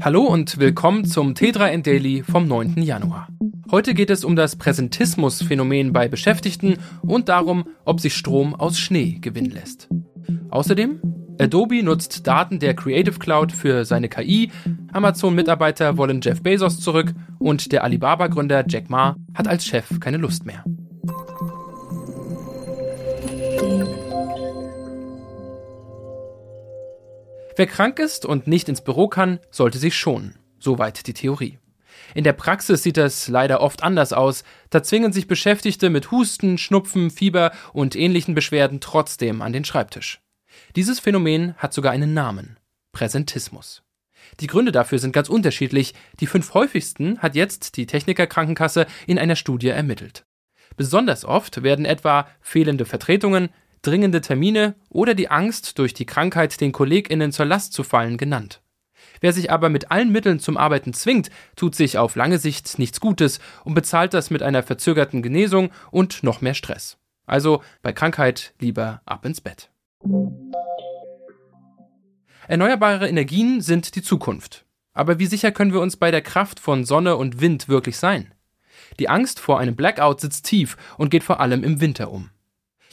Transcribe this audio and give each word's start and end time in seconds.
Hallo 0.00 0.22
und 0.22 0.58
willkommen 0.58 1.04
zum 1.04 1.34
T3N 1.34 1.82
Daily 1.82 2.22
vom 2.22 2.48
9. 2.48 2.82
Januar. 2.82 3.28
Heute 3.70 3.94
geht 3.94 4.10
es 4.10 4.24
um 4.24 4.36
das 4.36 4.56
Präsentismus-Phänomen 4.56 5.92
bei 5.92 6.08
Beschäftigten 6.08 6.78
und 7.02 7.28
darum, 7.28 7.64
ob 7.84 8.00
sich 8.00 8.14
Strom 8.14 8.54
aus 8.54 8.78
Schnee 8.78 9.18
gewinnen 9.20 9.50
lässt. 9.50 9.88
Außerdem, 10.50 11.00
Adobe 11.40 11.82
nutzt 11.82 12.26
Daten 12.26 12.58
der 12.58 12.74
Creative 12.74 13.18
Cloud 13.18 13.52
für 13.52 13.84
seine 13.84 14.08
KI, 14.08 14.50
Amazon-Mitarbeiter 14.92 15.96
wollen 15.96 16.20
Jeff 16.22 16.42
Bezos 16.42 16.80
zurück 16.80 17.12
und 17.38 17.72
der 17.72 17.84
Alibaba-Gründer 17.84 18.64
Jack 18.68 18.90
Ma 18.90 19.16
hat 19.34 19.48
als 19.48 19.66
Chef 19.66 20.00
keine 20.00 20.18
Lust 20.18 20.46
mehr. 20.46 20.64
Wer 27.56 27.66
krank 27.66 27.98
ist 27.98 28.24
und 28.24 28.46
nicht 28.46 28.68
ins 28.68 28.82
Büro 28.82 29.08
kann, 29.08 29.40
sollte 29.50 29.78
sich 29.78 29.94
schonen. 29.96 30.38
Soweit 30.58 31.06
die 31.06 31.14
Theorie. 31.14 31.58
In 32.14 32.24
der 32.24 32.32
Praxis 32.32 32.82
sieht 32.82 32.96
das 32.96 33.28
leider 33.28 33.60
oft 33.60 33.82
anders 33.82 34.12
aus. 34.12 34.44
Da 34.70 34.82
zwingen 34.82 35.12
sich 35.12 35.26
Beschäftigte 35.26 35.90
mit 35.90 36.10
Husten, 36.10 36.58
Schnupfen, 36.58 37.10
Fieber 37.10 37.52
und 37.72 37.96
ähnlichen 37.96 38.34
Beschwerden 38.34 38.80
trotzdem 38.80 39.42
an 39.42 39.52
den 39.52 39.64
Schreibtisch. 39.64 40.20
Dieses 40.76 41.00
Phänomen 41.00 41.54
hat 41.56 41.72
sogar 41.72 41.92
einen 41.92 42.14
Namen. 42.14 42.58
Präsentismus. 42.92 43.82
Die 44.40 44.46
Gründe 44.46 44.72
dafür 44.72 44.98
sind 44.98 45.12
ganz 45.12 45.28
unterschiedlich. 45.28 45.94
Die 46.20 46.26
fünf 46.26 46.54
häufigsten 46.54 47.18
hat 47.18 47.34
jetzt 47.34 47.76
die 47.76 47.86
Technikerkrankenkasse 47.86 48.86
in 49.06 49.18
einer 49.18 49.36
Studie 49.36 49.68
ermittelt. 49.68 50.24
Besonders 50.76 51.24
oft 51.24 51.62
werden 51.62 51.84
etwa 51.84 52.28
fehlende 52.40 52.84
Vertretungen, 52.84 53.50
dringende 53.82 54.20
Termine 54.20 54.74
oder 54.88 55.14
die 55.14 55.30
Angst, 55.30 55.78
durch 55.78 55.92
die 55.94 56.06
Krankheit 56.06 56.60
den 56.60 56.72
KollegInnen 56.72 57.32
zur 57.32 57.46
Last 57.46 57.72
zu 57.72 57.82
fallen, 57.84 58.16
genannt. 58.16 58.62
Wer 59.20 59.32
sich 59.32 59.50
aber 59.50 59.68
mit 59.68 59.90
allen 59.90 60.10
Mitteln 60.10 60.40
zum 60.40 60.56
Arbeiten 60.56 60.92
zwingt, 60.94 61.30
tut 61.56 61.74
sich 61.74 61.98
auf 61.98 62.16
lange 62.16 62.38
Sicht 62.38 62.78
nichts 62.78 63.00
Gutes 63.00 63.40
und 63.64 63.74
bezahlt 63.74 64.14
das 64.14 64.30
mit 64.30 64.42
einer 64.42 64.62
verzögerten 64.62 65.22
Genesung 65.22 65.70
und 65.90 66.22
noch 66.22 66.40
mehr 66.40 66.54
Stress. 66.54 66.98
Also 67.26 67.62
bei 67.82 67.92
Krankheit 67.92 68.54
lieber 68.58 69.00
ab 69.04 69.24
ins 69.24 69.40
Bett. 69.40 69.70
Erneuerbare 72.48 73.08
Energien 73.08 73.60
sind 73.60 73.94
die 73.94 74.02
Zukunft. 74.02 74.64
Aber 74.92 75.18
wie 75.18 75.26
sicher 75.26 75.52
können 75.52 75.72
wir 75.72 75.80
uns 75.80 75.96
bei 75.96 76.10
der 76.10 76.20
Kraft 76.20 76.60
von 76.60 76.84
Sonne 76.84 77.16
und 77.16 77.40
Wind 77.40 77.68
wirklich 77.68 77.96
sein? 77.96 78.34
Die 78.98 79.08
Angst 79.08 79.40
vor 79.40 79.58
einem 79.58 79.76
Blackout 79.76 80.20
sitzt 80.20 80.44
tief 80.44 80.76
und 80.98 81.10
geht 81.10 81.24
vor 81.24 81.40
allem 81.40 81.64
im 81.64 81.80
Winter 81.80 82.10
um. 82.10 82.30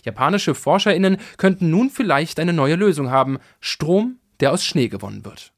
Japanische 0.03 0.55
Forscherinnen 0.55 1.17
könnten 1.37 1.69
nun 1.69 1.89
vielleicht 1.89 2.39
eine 2.39 2.53
neue 2.53 2.75
Lösung 2.75 3.09
haben, 3.09 3.39
Strom, 3.59 4.19
der 4.39 4.51
aus 4.51 4.63
Schnee 4.63 4.87
gewonnen 4.87 5.25
wird. 5.25 5.53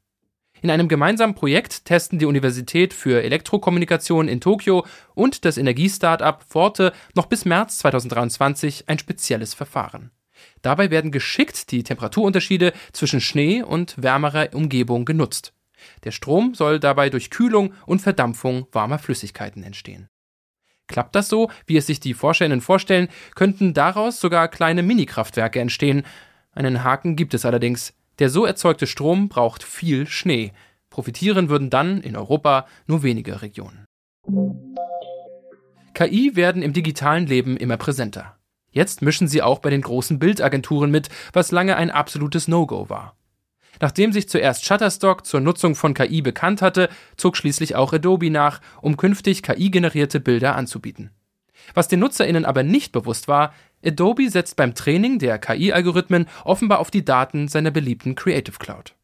In 0.62 0.70
einem 0.70 0.86
gemeinsamen 0.86 1.34
Projekt 1.34 1.86
testen 1.86 2.20
die 2.20 2.26
Universität 2.26 2.94
für 2.94 3.22
Elektrokommunikation 3.22 4.28
in 4.28 4.40
Tokio 4.40 4.86
und 5.14 5.44
das 5.44 5.58
Energiestartup 5.58 6.44
Forte 6.46 6.92
noch 7.14 7.26
bis 7.26 7.44
März 7.44 7.78
2023 7.78 8.84
ein 8.88 9.00
spezielles 9.00 9.54
Verfahren. 9.54 10.12
Dabei 10.62 10.90
werden 10.90 11.10
geschickt 11.10 11.72
die 11.72 11.82
Temperaturunterschiede 11.82 12.72
zwischen 12.92 13.20
Schnee 13.20 13.62
und 13.62 14.00
wärmerer 14.00 14.50
Umgebung 14.54 15.04
genutzt. 15.04 15.52
Der 16.04 16.12
Strom 16.12 16.54
soll 16.54 16.78
dabei 16.78 17.10
durch 17.10 17.30
Kühlung 17.30 17.74
und 17.86 18.00
Verdampfung 18.00 18.68
warmer 18.70 19.00
Flüssigkeiten 19.00 19.64
entstehen. 19.64 20.08
Klappt 20.88 21.14
das 21.14 21.28
so, 21.28 21.50
wie 21.66 21.76
es 21.76 21.86
sich 21.86 22.00
die 22.00 22.14
Forscherinnen 22.14 22.60
vorstellen, 22.60 23.08
könnten 23.34 23.74
daraus 23.74 24.20
sogar 24.20 24.48
kleine 24.48 24.82
Minikraftwerke 24.82 25.60
entstehen. 25.60 26.02
Einen 26.52 26.84
Haken 26.84 27.16
gibt 27.16 27.34
es 27.34 27.44
allerdings. 27.44 27.94
Der 28.18 28.28
so 28.28 28.44
erzeugte 28.44 28.86
Strom 28.86 29.28
braucht 29.28 29.62
viel 29.62 30.06
Schnee. 30.06 30.52
Profitieren 30.90 31.48
würden 31.48 31.70
dann 31.70 32.02
in 32.02 32.16
Europa 32.16 32.66
nur 32.86 33.02
wenige 33.02 33.40
Regionen. 33.40 33.86
KI 35.94 36.36
werden 36.36 36.62
im 36.62 36.72
digitalen 36.72 37.26
Leben 37.26 37.56
immer 37.56 37.76
präsenter. 37.76 38.36
Jetzt 38.70 39.02
mischen 39.02 39.28
sie 39.28 39.42
auch 39.42 39.58
bei 39.58 39.70
den 39.70 39.82
großen 39.82 40.18
Bildagenturen 40.18 40.90
mit, 40.90 41.08
was 41.32 41.52
lange 41.52 41.76
ein 41.76 41.90
absolutes 41.90 42.48
No-Go 42.48 42.88
war. 42.88 43.16
Nachdem 43.80 44.12
sich 44.12 44.28
zuerst 44.28 44.64
Shutterstock 44.64 45.26
zur 45.26 45.40
Nutzung 45.40 45.74
von 45.74 45.94
KI 45.94 46.22
bekannt 46.22 46.62
hatte, 46.62 46.88
zog 47.16 47.36
schließlich 47.36 47.74
auch 47.74 47.92
Adobe 47.92 48.30
nach, 48.30 48.60
um 48.80 48.96
künftig 48.96 49.42
KI-generierte 49.42 50.20
Bilder 50.20 50.56
anzubieten. 50.56 51.10
Was 51.74 51.88
den 51.88 52.00
NutzerInnen 52.00 52.44
aber 52.44 52.62
nicht 52.62 52.92
bewusst 52.92 53.28
war, 53.28 53.54
Adobe 53.84 54.30
setzt 54.30 54.56
beim 54.56 54.74
Training 54.74 55.18
der 55.18 55.38
KI-Algorithmen 55.38 56.26
offenbar 56.44 56.78
auf 56.78 56.90
die 56.90 57.04
Daten 57.04 57.48
seiner 57.48 57.70
beliebten 57.70 58.14
Creative 58.14 58.58
Cloud. 58.58 58.94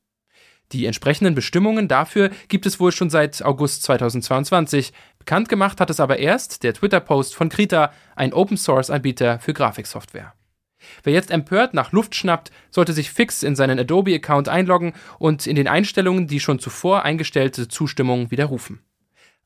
Die 0.73 0.85
entsprechenden 0.85 1.35
Bestimmungen 1.35 1.89
dafür 1.89 2.31
gibt 2.49 2.67
es 2.67 2.79
wohl 2.79 2.93
schon 2.93 3.09
seit 3.09 3.43
August 3.43 3.85
2022. 3.85 4.93
Bekannt 5.19 5.49
gemacht 5.49 5.81
hat 5.81 5.89
es 5.89 5.99
aber 5.99 6.19
erst 6.19 6.62
der 6.62 6.75
Twitter-Post 6.75 7.35
von 7.35 7.49
Krita, 7.49 7.93
ein 8.17 8.35
Open-Source-Anbieter 8.35 9.39
für 9.39 9.55
Grafiksoftware. 9.55 10.35
Wer 11.03 11.12
jetzt 11.12 11.31
empört 11.31 11.75
nach 11.75 11.93
Luft 11.93 12.15
schnappt, 12.15 12.50
sollte 12.71 12.93
sich 12.93 13.10
fix 13.10 13.43
in 13.43 13.56
seinen 13.56 13.78
Adobe-Account 13.78 14.49
einloggen 14.49 14.93
und 15.19 15.47
in 15.47 15.56
den 15.56 15.69
Einstellungen 15.69 16.26
die 16.26 16.41
schon 16.41 16.59
zuvor 16.59 17.04
eingestellte 17.04 17.69
Zustimmung 17.69 18.31
widerrufen. 18.31 18.81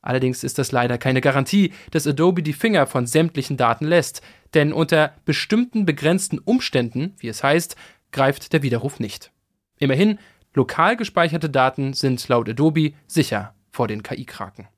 Allerdings 0.01 0.43
ist 0.43 0.59
das 0.59 0.73
leider 0.73 0.99
keine 0.99 1.21
Garantie, 1.21 1.73
dass 1.93 2.09
Adobe 2.09 2.43
die 2.43 2.53
Finger 2.53 2.87
von 2.87 3.07
sämtlichen 3.07 3.57
Daten 3.57 3.87
lässt, 3.87 4.21
denn 4.53 4.73
unter 4.73 5.15
bestimmten 5.25 5.87
begrenzten 5.87 6.39
Umständen, 6.39 7.15
wie 7.19 7.29
es 7.29 7.45
heißt, 7.45 7.77
greift 8.11 8.53
der 8.53 8.63
Widerruf 8.63 8.99
nicht. 8.99 9.31
Immerhin, 9.79 10.19
lokal 10.55 10.97
gespeicherte 10.97 11.49
Daten 11.49 11.93
sind 11.93 12.27
laut 12.29 12.49
Adobe 12.49 12.93
sicher 13.07 13.55
vor 13.71 13.89
den 13.89 14.03
KI-Kraken. 14.03 14.69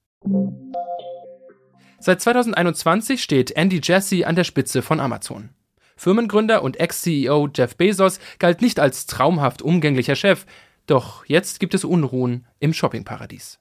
Seit 1.98 2.20
2021 2.20 3.22
steht 3.22 3.50
Andy 3.52 3.80
Jassy 3.82 4.24
an 4.24 4.36
der 4.36 4.44
Spitze 4.44 4.82
von 4.82 5.00
Amazon. 5.00 5.48
Firmengründer 5.96 6.62
und 6.62 6.78
Ex-CEO 6.78 7.48
Jeff 7.54 7.76
Bezos 7.76 8.18
galt 8.38 8.62
nicht 8.62 8.80
als 8.80 9.06
traumhaft 9.06 9.62
umgänglicher 9.62 10.16
Chef, 10.16 10.46
doch 10.86 11.24
jetzt 11.26 11.60
gibt 11.60 11.74
es 11.74 11.84
Unruhen 11.84 12.46
im 12.58 12.72
Shoppingparadies. 12.72 13.58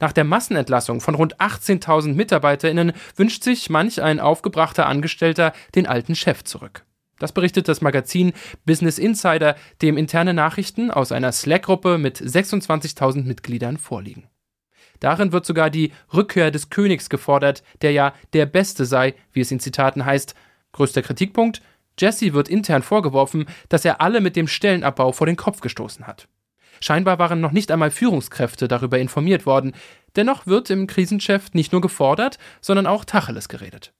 Nach 0.00 0.12
der 0.12 0.24
Massenentlassung 0.24 1.00
von 1.00 1.14
rund 1.14 1.38
18.000 1.38 2.14
MitarbeiterInnen 2.14 2.92
wünscht 3.16 3.44
sich 3.44 3.70
manch 3.70 4.02
ein 4.02 4.20
aufgebrachter 4.20 4.86
Angestellter 4.86 5.52
den 5.74 5.86
alten 5.86 6.14
Chef 6.14 6.44
zurück. 6.44 6.84
Das 7.18 7.32
berichtet 7.32 7.68
das 7.68 7.82
Magazin 7.82 8.32
Business 8.64 8.98
Insider, 8.98 9.56
dem 9.82 9.98
interne 9.98 10.32
Nachrichten 10.32 10.90
aus 10.90 11.12
einer 11.12 11.32
Slack-Gruppe 11.32 11.98
mit 11.98 12.18
26.000 12.18 13.24
Mitgliedern 13.24 13.76
vorliegen. 13.76 14.28
Darin 15.00 15.32
wird 15.32 15.44
sogar 15.44 15.70
die 15.70 15.92
Rückkehr 16.12 16.50
des 16.50 16.70
Königs 16.70 17.10
gefordert, 17.10 17.62
der 17.82 17.92
ja 17.92 18.14
der 18.32 18.46
Beste 18.46 18.86
sei, 18.86 19.14
wie 19.32 19.40
es 19.40 19.50
in 19.50 19.60
Zitaten 19.60 20.04
heißt, 20.04 20.34
Größter 20.72 21.02
Kritikpunkt: 21.02 21.62
Jesse 21.98 22.32
wird 22.32 22.48
intern 22.48 22.82
vorgeworfen, 22.82 23.46
dass 23.68 23.84
er 23.84 24.00
alle 24.00 24.20
mit 24.20 24.36
dem 24.36 24.48
Stellenabbau 24.48 25.12
vor 25.12 25.26
den 25.26 25.36
Kopf 25.36 25.60
gestoßen 25.60 26.06
hat. 26.06 26.28
Scheinbar 26.80 27.18
waren 27.18 27.40
noch 27.40 27.52
nicht 27.52 27.70
einmal 27.70 27.90
Führungskräfte 27.90 28.66
darüber 28.66 28.98
informiert 28.98 29.44
worden. 29.44 29.72
Dennoch 30.16 30.46
wird 30.46 30.70
im 30.70 30.86
Krisenchef 30.86 31.52
nicht 31.52 31.72
nur 31.72 31.82
gefordert, 31.82 32.38
sondern 32.60 32.86
auch 32.86 33.04
Tacheles 33.04 33.48
geredet. 33.48 33.92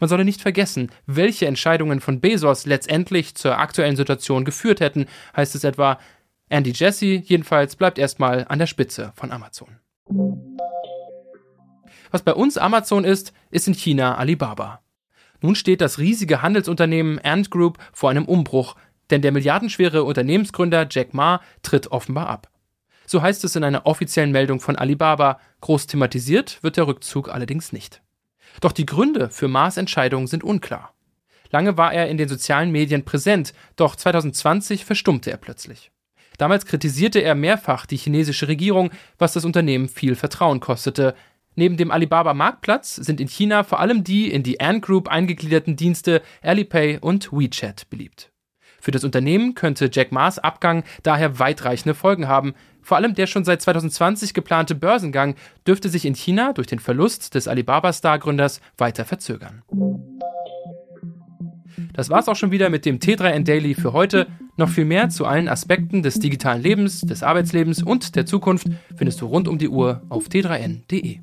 Man 0.00 0.08
solle 0.08 0.24
nicht 0.24 0.42
vergessen, 0.42 0.90
welche 1.06 1.46
Entscheidungen 1.46 2.00
von 2.00 2.20
Bezos 2.20 2.66
letztendlich 2.66 3.36
zur 3.36 3.58
aktuellen 3.58 3.96
Situation 3.96 4.44
geführt 4.44 4.80
hätten, 4.80 5.06
heißt 5.36 5.54
es 5.54 5.64
etwa. 5.64 5.98
Andy 6.48 6.72
Jesse 6.72 7.22
jedenfalls 7.24 7.76
bleibt 7.76 7.98
erstmal 7.98 8.44
an 8.48 8.58
der 8.58 8.66
Spitze 8.66 9.12
von 9.14 9.30
Amazon. 9.30 9.78
Was 12.10 12.22
bei 12.22 12.34
uns 12.34 12.58
Amazon 12.58 13.04
ist, 13.04 13.32
ist 13.50 13.66
in 13.66 13.74
China 13.74 14.16
Alibaba. 14.16 14.83
Nun 15.44 15.56
steht 15.56 15.82
das 15.82 15.98
riesige 15.98 16.40
Handelsunternehmen 16.40 17.18
Ant 17.18 17.50
Group 17.50 17.76
vor 17.92 18.08
einem 18.08 18.24
Umbruch, 18.24 18.76
denn 19.10 19.20
der 19.20 19.30
milliardenschwere 19.30 20.02
Unternehmensgründer 20.02 20.86
Jack 20.90 21.12
Ma 21.12 21.42
tritt 21.60 21.92
offenbar 21.92 22.28
ab. 22.28 22.48
So 23.04 23.20
heißt 23.20 23.44
es 23.44 23.54
in 23.54 23.62
einer 23.62 23.84
offiziellen 23.84 24.32
Meldung 24.32 24.58
von 24.58 24.76
Alibaba. 24.76 25.38
Groß 25.60 25.86
thematisiert 25.86 26.62
wird 26.62 26.78
der 26.78 26.86
Rückzug 26.86 27.28
allerdings 27.28 27.74
nicht. 27.74 28.00
Doch 28.62 28.72
die 28.72 28.86
Gründe 28.86 29.28
für 29.28 29.48
Ma's 29.48 29.76
Entscheidung 29.76 30.28
sind 30.28 30.44
unklar. 30.44 30.94
Lange 31.50 31.76
war 31.76 31.92
er 31.92 32.08
in 32.08 32.16
den 32.16 32.30
sozialen 32.30 32.70
Medien 32.70 33.04
präsent, 33.04 33.52
doch 33.76 33.96
2020 33.96 34.86
verstummte 34.86 35.30
er 35.30 35.36
plötzlich. 35.36 35.90
Damals 36.38 36.64
kritisierte 36.64 37.18
er 37.18 37.34
mehrfach 37.34 37.84
die 37.84 37.98
chinesische 37.98 38.48
Regierung, 38.48 38.92
was 39.18 39.34
das 39.34 39.44
Unternehmen 39.44 39.90
viel 39.90 40.14
Vertrauen 40.14 40.60
kostete. 40.60 41.14
Neben 41.56 41.76
dem 41.76 41.90
Alibaba 41.90 42.34
Marktplatz 42.34 42.96
sind 42.96 43.20
in 43.20 43.28
China 43.28 43.62
vor 43.62 43.80
allem 43.80 44.02
die 44.02 44.30
in 44.30 44.42
die 44.42 44.60
Ant 44.60 44.82
Group 44.82 45.08
eingegliederten 45.08 45.76
Dienste 45.76 46.22
Alipay 46.42 46.98
und 47.00 47.32
WeChat 47.32 47.88
beliebt. 47.90 48.32
Für 48.80 48.90
das 48.90 49.04
Unternehmen 49.04 49.54
könnte 49.54 49.88
Jack 49.90 50.12
Ma's 50.12 50.38
Abgang 50.38 50.84
daher 51.02 51.38
weitreichende 51.38 51.94
Folgen 51.94 52.28
haben. 52.28 52.54
Vor 52.82 52.98
allem 52.98 53.14
der 53.14 53.26
schon 53.26 53.44
seit 53.44 53.62
2020 53.62 54.34
geplante 54.34 54.74
Börsengang 54.74 55.36
dürfte 55.66 55.88
sich 55.88 56.04
in 56.04 56.14
China 56.14 56.52
durch 56.52 56.66
den 56.66 56.80
Verlust 56.80 57.34
des 57.34 57.48
Alibaba-Star-Gründers 57.48 58.60
weiter 58.76 59.06
verzögern. 59.06 59.62
Das 61.94 62.10
war's 62.10 62.28
auch 62.28 62.36
schon 62.36 62.50
wieder 62.50 62.68
mit 62.68 62.84
dem 62.84 62.98
T3N 62.98 63.44
Daily 63.44 63.74
für 63.74 63.92
heute. 63.92 64.26
Noch 64.56 64.68
viel 64.68 64.84
mehr 64.84 65.08
zu 65.08 65.24
allen 65.24 65.48
Aspekten 65.48 66.02
des 66.02 66.18
digitalen 66.18 66.62
Lebens, 66.62 67.00
des 67.00 67.22
Arbeitslebens 67.22 67.82
und 67.82 68.16
der 68.16 68.26
Zukunft 68.26 68.66
findest 68.96 69.20
du 69.20 69.26
rund 69.26 69.48
um 69.48 69.58
die 69.58 69.68
Uhr 69.68 70.02
auf 70.08 70.26
t3n.de. 70.26 71.20